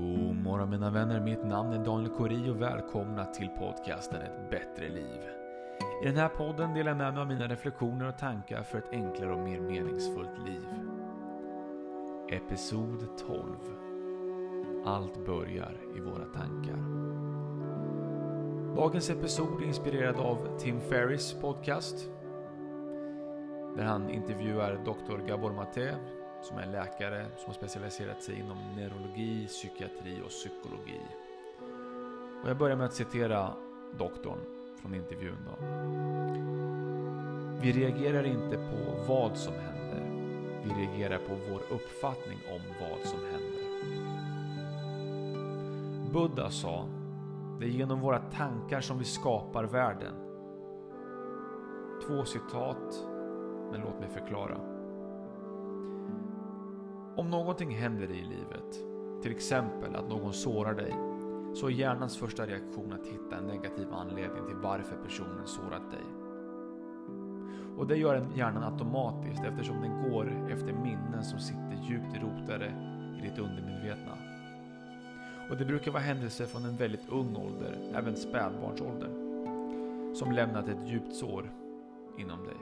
[0.00, 5.20] morgon mina vänner, mitt namn är Daniel Kori och välkomna till podcasten Ett bättre liv.
[6.02, 8.92] I den här podden delar jag med mig av mina reflektioner och tankar för ett
[8.92, 10.68] enklare och mer meningsfullt liv.
[12.28, 13.56] Episod 12
[14.84, 17.06] Allt börjar i våra tankar.
[18.76, 22.10] Dagens episod är inspirerad av Tim Ferris podcast
[23.76, 25.28] där han intervjuar Dr.
[25.28, 25.94] Gabor Maté
[26.46, 31.00] som är läkare som har specialiserat sig inom neurologi, psykiatri och psykologi.
[32.42, 33.52] Och jag börjar med att citera
[33.98, 34.38] doktorn
[34.80, 35.36] från intervjun.
[35.46, 35.56] Då.
[37.60, 40.02] Vi reagerar inte på vad som händer.
[40.64, 43.66] Vi reagerar på vår uppfattning om vad som händer.
[46.12, 46.88] Buddha sa,
[47.60, 50.14] det är genom våra tankar som vi skapar världen.
[52.06, 53.06] Två citat,
[53.72, 54.75] men låt mig förklara.
[57.16, 58.84] Om någonting händer dig i livet,
[59.22, 60.94] till exempel att någon sårar dig,
[61.54, 66.04] så är hjärnans första reaktion att hitta en negativ anledning till varför personen sårat dig.
[67.78, 72.66] Och det gör hjärnan automatiskt eftersom den går efter minnen som sitter djupt rotade
[73.18, 74.12] i ditt undermedvetna.
[75.50, 79.10] Och det brukar vara händelser från en väldigt ung ålder, även spädbarnsålder,
[80.14, 81.50] som lämnat ett djupt sår
[82.18, 82.56] inom dig.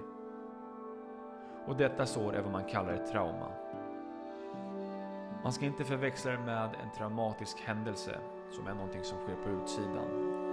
[1.67, 3.49] Och detta sår är vad man kallar ett trauma.
[5.45, 8.19] Man ska inte förväxla det med en traumatisk händelse
[8.51, 10.09] som är någonting som sker på utsidan.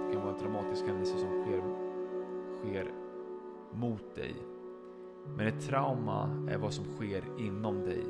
[0.06, 1.62] Det kan vara en traumatisk händelse som sker,
[2.60, 2.92] sker
[3.72, 4.34] mot dig.
[5.36, 8.04] Men ett trauma är vad som sker inom dig.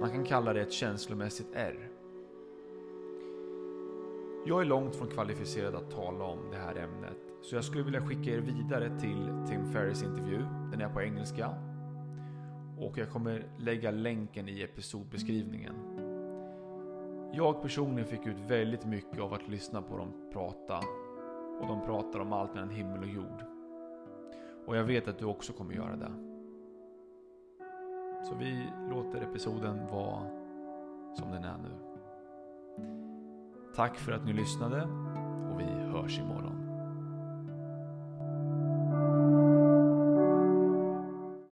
[0.00, 1.90] Man kan kalla det ett känslomässigt R.
[4.46, 8.06] Jag är långt från kvalificerad att tala om det här ämnet, så jag skulle vilja
[8.06, 10.38] skicka er vidare till Tim Ferris intervju.
[10.70, 11.73] Den är på engelska
[12.78, 15.74] och jag kommer lägga länken i episodbeskrivningen.
[17.32, 20.78] Jag personligen fick ut väldigt mycket av att lyssna på dem prata
[21.60, 23.44] och de pratar om allt mellan himmel och jord.
[24.66, 26.12] Och jag vet att du också kommer göra det.
[28.24, 30.22] Så vi låter episoden vara
[31.14, 31.70] som den är nu.
[33.74, 34.82] Tack för att ni lyssnade
[35.52, 36.63] och vi hörs imorgon.